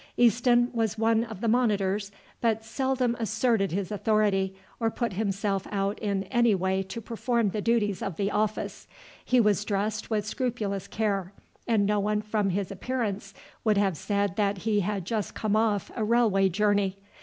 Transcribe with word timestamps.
Easton 0.17 0.71
was 0.73 0.97
one 0.97 1.23
of 1.23 1.41
the 1.41 1.47
monitors, 1.47 2.11
but 2.41 2.65
seldom 2.65 3.15
asserted 3.19 3.71
his 3.71 3.91
authority 3.91 4.55
or 4.79 4.89
put 4.89 5.13
himself 5.13 5.67
out 5.71 5.99
in 5.99 6.23
any 6.31 6.55
way 6.55 6.81
to 6.81 6.99
perform 6.99 7.49
the 7.51 7.61
duties 7.61 8.01
of 8.01 8.15
the 8.17 8.31
office. 8.31 8.87
He 9.23 9.39
was 9.39 9.63
dressed 9.63 10.09
with 10.09 10.25
scrupulous 10.25 10.87
care, 10.87 11.33
and 11.67 11.85
no 11.85 11.99
one 11.99 12.23
from 12.23 12.49
his 12.49 12.71
appearance 12.71 13.35
would 13.63 13.77
have 13.77 13.95
said 13.95 14.37
that 14.37 14.57
he 14.65 14.79
had 14.79 15.05
just 15.05 15.35
come 15.35 15.55
off 15.55 15.91
a 15.95 16.03
railway 16.03 16.49
journey. 16.49 16.97